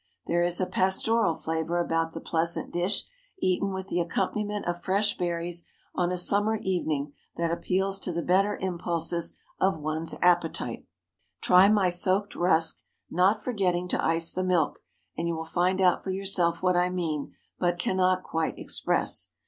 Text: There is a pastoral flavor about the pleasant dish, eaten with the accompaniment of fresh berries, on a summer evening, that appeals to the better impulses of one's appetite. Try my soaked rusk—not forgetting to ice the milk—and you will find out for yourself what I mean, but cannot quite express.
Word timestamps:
There 0.25 0.41
is 0.41 0.59
a 0.59 0.65
pastoral 0.65 1.35
flavor 1.35 1.79
about 1.79 2.13
the 2.13 2.21
pleasant 2.21 2.71
dish, 2.73 3.03
eaten 3.37 3.71
with 3.71 3.87
the 3.89 3.99
accompaniment 4.01 4.65
of 4.65 4.81
fresh 4.81 5.15
berries, 5.15 5.63
on 5.93 6.11
a 6.11 6.17
summer 6.17 6.55
evening, 6.63 7.13
that 7.35 7.51
appeals 7.51 7.99
to 7.99 8.11
the 8.11 8.23
better 8.23 8.55
impulses 8.57 9.37
of 9.59 9.77
one's 9.77 10.15
appetite. 10.19 10.87
Try 11.39 11.69
my 11.69 11.89
soaked 11.89 12.33
rusk—not 12.35 13.43
forgetting 13.43 13.87
to 13.89 14.03
ice 14.03 14.31
the 14.31 14.43
milk—and 14.43 15.27
you 15.27 15.35
will 15.35 15.45
find 15.45 15.79
out 15.79 16.03
for 16.03 16.09
yourself 16.09 16.63
what 16.63 16.75
I 16.75 16.89
mean, 16.89 17.35
but 17.59 17.77
cannot 17.77 18.23
quite 18.23 18.57
express. 18.57 19.27